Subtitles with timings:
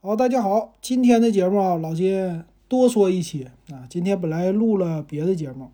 [0.00, 3.82] 好，大家好，今天的节目啊，老金多说一期啊。
[3.90, 5.72] 今天本来录了别的节目，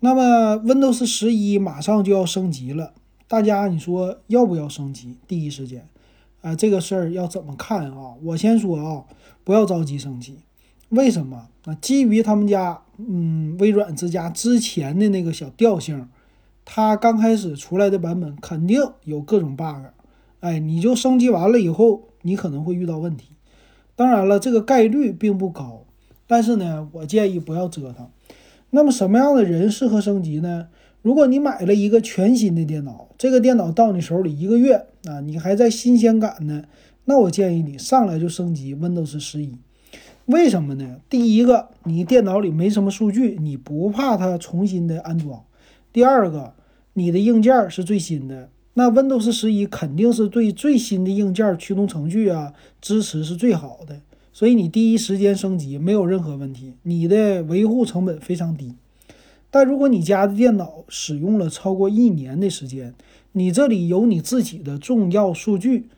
[0.00, 2.92] 那么 Windows 十一马上就要升级了，
[3.28, 5.16] 大家你说要不要升级？
[5.28, 5.88] 第一时间，
[6.40, 8.16] 啊，这个事儿要怎么看啊？
[8.24, 9.04] 我先说啊，
[9.44, 10.40] 不要着急升级，
[10.88, 11.46] 为什么？
[11.64, 16.08] 啊，基于他们家，嗯，微软之家之前的那个小调性，
[16.64, 19.92] 它刚开始出来的版本肯定有各种 bug，
[20.40, 23.28] 哎，你就升级完了以后，你可能会遇到问题。
[24.00, 25.84] 当然了，这个概率并不高，
[26.26, 28.08] 但是呢，我建议不要折腾。
[28.70, 30.68] 那么什么样的人适合升级呢？
[31.02, 36.64] 如果你买了一个全新的电脑，这个电脑到你手里一个月啊，你还在新鲜感呢，
[37.04, 39.52] 那我建议你上来就升级 Windows 十一。
[40.24, 40.96] 为什么呢？
[41.10, 45.44] 第一个，你电脑里没什么数据，你不怕它重新的安装；
[45.92, 46.54] 第二个，
[46.94, 48.48] 你的硬件是最新的。
[48.80, 54.00] 那 Windows 十一肯定是对最新的硬件驱动程序啊支持是最好的，
[54.32, 58.72] 所以你第一时间升级没有任何问题，你的维护成本非常低。
[59.50, 62.94] 但如果你家的电脑使用了超过一年的时间，
[63.32, 65.88] 你这里有你自己的重要数据，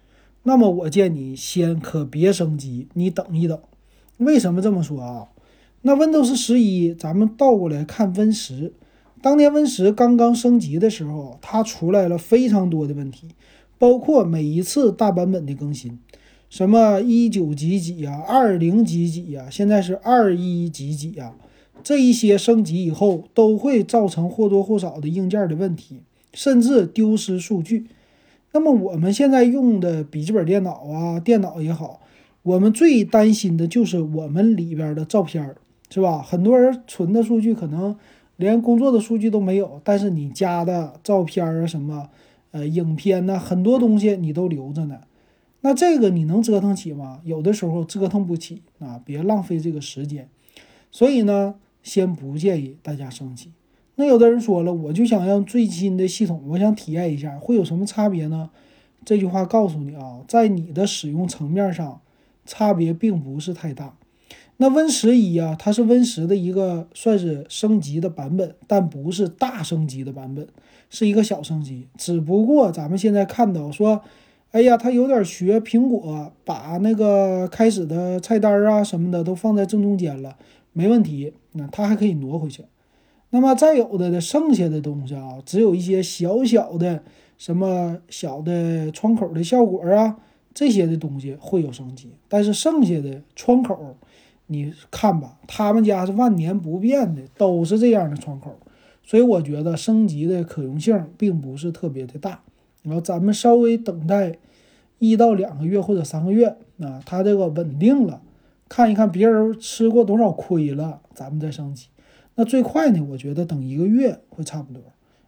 [0.43, 3.57] 那么我建议你先可别升级，你等一等。
[4.17, 5.29] 为什么这么说啊？
[5.83, 8.73] 那 Windows 十一，咱们倒过来看 Win 十。
[9.23, 13.29] 当年 Win 十刚刚升级的时候，它出来了非常多的问题，
[13.79, 15.97] 包括每一次大版本的更新，
[16.51, 21.35] 什么一九几几呀，二零几几呀，现在是二一几几呀，
[21.85, 26.01] 这一些升级以后都会造成或多或少的硬件的问题，
[26.35, 27.87] 甚至丢失数据。
[28.53, 32.01] 那么我们现在用的笔记本电脑啊，电脑也好，
[32.43, 35.55] 我们最担心的就是我们里边的照片，
[35.91, 36.21] 是吧？
[36.21, 37.97] 很多人存的数据可能。
[38.37, 42.09] 连工作的数据都没有，但是你加的照片啊什么，
[42.51, 45.01] 呃，影片呢，很多东西你都留着呢。
[45.61, 47.21] 那这个你能折腾起吗？
[47.25, 50.29] 有的时候折腾不起啊，别浪费这个时间。
[50.91, 53.53] 所以呢，先不建议大家升级。
[53.95, 58.51] 那有的人说了，我就想要最新的系统，我想体验一下，会有什么差别呢？
[59.05, 62.01] 这句话告诉你啊，在你的使用层面上，
[62.45, 63.97] 差别并不是太大。
[64.59, 70.47] 那 Win 十一啊，它是 Win 十的一个算是升级的版本，但不是大升级的版本，
[70.89, 71.89] 是一个小升级。
[71.99, 74.03] 只不过咱们现在看到说，
[74.53, 80.37] 哎呀，它有点学苹果，把那个开始的菜单啊什么的都放在正中间了，
[80.73, 81.33] 没问题。
[81.53, 82.65] 那它还可以挪回去。
[83.31, 87.03] 那么再有的的剩下的东西啊，只有一些小小的
[87.37, 90.19] 什么小的窗口的效果啊，
[90.55, 93.97] 这些的东西会有升级，但是剩下的窗口。
[94.53, 98.59] 你看吧，他们家是万年不变的，都是这样的窗口，
[99.03, 102.43] 所以我觉得升级的可用性并不是特别的大。
[102.83, 104.39] 然后咱们稍微等待
[104.99, 108.21] 一到两个月或者三个月啊，它这个稳定了，
[108.69, 111.87] 看一看别人吃过多少亏了，咱们再升级。
[112.35, 114.81] 那最快呢，我觉得等一个月会差不多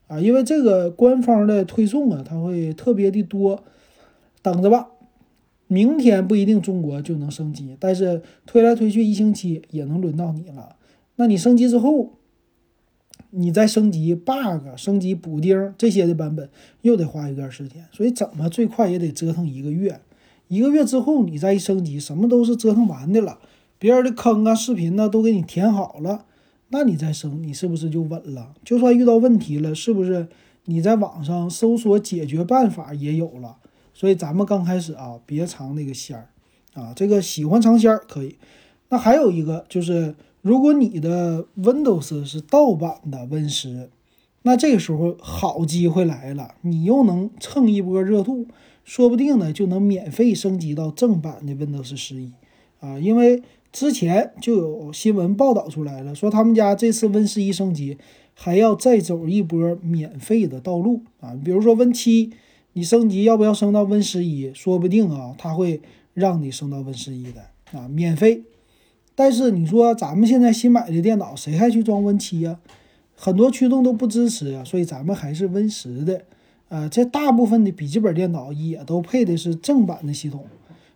[0.09, 3.63] 啊，因为这个官方的推送啊，它会特别的多，
[4.43, 4.89] 等着吧。
[5.67, 10.77] 明天不一定中国就能升级，但是推来推去一星期也能轮到你了。
[11.17, 12.19] 那你升级之后，
[13.31, 16.49] 你再升级 bug、升级补丁这些的版本，
[16.83, 17.85] 又得花一段时间。
[17.93, 20.01] 所以怎么最快也得折腾一个月。
[20.49, 23.39] 一个月之后你再一升级，什么都是折腾完的了，
[23.79, 26.27] 别人的坑啊、视频呢都给你填好了，
[26.69, 28.53] 那你再升，你是不是就稳了？
[28.63, 30.29] 就算遇到问题了，是不是
[30.67, 33.57] 你在网上搜索解决办法也有了？
[33.95, 36.29] 所以咱们刚开始啊，别尝那个鲜儿
[36.75, 36.93] 啊。
[36.95, 38.37] 这个喜欢尝鲜儿可以。
[38.89, 43.89] 那还有一个就是，如果你的 Windows 是盗版的 Win 十，
[44.43, 48.49] 那这个时候好机会来了，你又能蹭一波热度，
[48.85, 52.33] 说不定呢就能免费升级到正版的 Windows 十一
[52.81, 52.99] 啊。
[52.99, 57.97] 因为之前就有新闻报道出来了，说他们家这次 Win 十一升级
[58.35, 62.33] 还要再走一波免费的道路啊，比如说 Win 七。
[62.75, 64.53] 你升级要不要升到 Win 十一？
[64.53, 65.81] 说不定啊，他会
[66.13, 67.41] 让你升到 Win 十一的
[67.73, 68.43] 啊，免费。
[69.15, 72.59] 但是你说咱们现在新买的电脑，谁还去装 Win 七呀？
[73.15, 76.23] 很多驱动都不支持啊，所以咱们还是 Win 十的。
[76.69, 80.45] 呃，这大部分的笔记本电脑也都配的是正版的系统，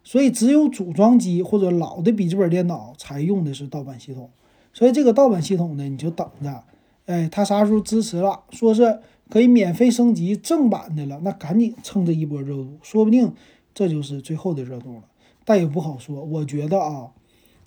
[0.02, 4.28] 所以只有组装机或者老的笔记本电脑才用的是盗版系统。
[4.72, 6.64] 所以这个盗版系统呢，你就等着，
[7.06, 8.98] 哎，它啥时候支持了，说是。
[9.28, 13.32] 可以免费升级正版的了，那赶紧蹭这一波热度，说不定
[13.74, 15.04] 这就是最后的热度了。
[15.44, 17.10] 但也不好说，我觉得啊，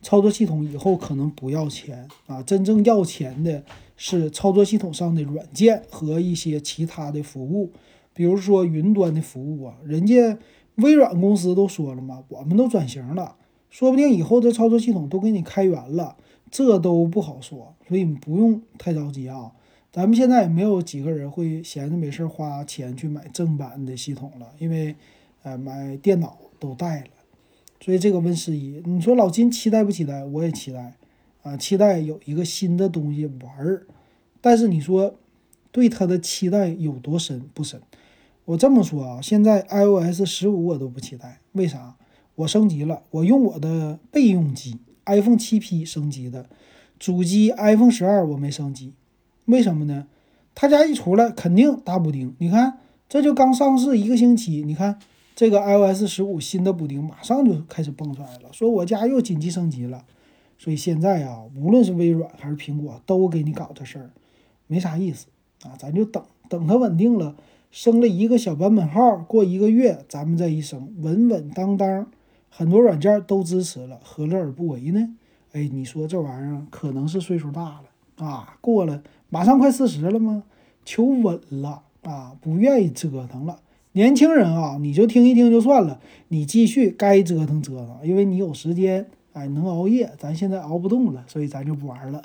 [0.01, 3.63] 操作系统以后可能不要钱啊，真正要钱的
[3.95, 7.71] 是操作系统上的软件和一些其他的服务，
[8.13, 9.75] 比如说云端的服务啊。
[9.85, 10.37] 人家
[10.75, 13.35] 微软公司都说了嘛，我们都转型了，
[13.69, 16.17] 说不定以后这操作系统都给你开源了，
[16.49, 19.51] 这都不好说，所以你不用太着急啊。
[19.91, 24.95] 咱们现在也没有几个人会闲着没事花钱去买正版的系统了，因为，
[25.43, 27.09] 呃，买电脑都带了，
[27.81, 30.23] 所以这个 Win 十一，你说老金期待不期待？
[30.23, 30.93] 我也期待，
[31.43, 33.85] 啊，期待有一个新的东西玩儿。
[34.39, 35.15] 但是你说
[35.73, 37.81] 对它的期待有多深不深？
[38.45, 41.95] 我这么说啊，现在 iOS 十五我都不期待，为啥？
[42.35, 46.49] 我升级了，我用我的备用机 iPhone 七 P 升级的，
[46.97, 48.93] 主机 iPhone 十二我没升级。
[49.45, 50.07] 为什么呢？
[50.53, 52.35] 他家一出来肯定大补丁。
[52.39, 54.99] 你看，这就刚上市一个星期，你看
[55.35, 60.03] 这个 iOS 十五新的补丁马上就开始蹦出来了，说我家又紧急升级了。
[60.57, 64.11] 所以现在啊，无论是微软还是苹果，都给你搞这事儿，
[64.67, 65.27] 没啥意思
[65.63, 65.73] 啊。
[65.77, 67.35] 咱就等等它稳定了，
[67.71, 72.11] 升了一个小版本号，过一个月咱们再一升，稳稳当当，
[72.49, 75.15] 很多软件都支持了，何乐而不为呢？
[75.53, 77.85] 哎，你说这玩意儿可能是岁数大了
[78.25, 79.01] 啊，过了。
[79.29, 80.43] 马上快四十了吗？
[80.85, 83.59] 求稳了啊，不愿意折腾了。
[83.93, 90.11] 年轻人啊，你就听一听就算了，你继续该折腾折腾，因为你有时间，哎，能熬夜。
[90.17, 92.21] 咱现在熬不动了，所以咱就不玩了。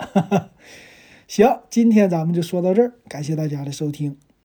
[1.27, 4.17] 行，今天咱们就说到这儿，感谢大家的收听。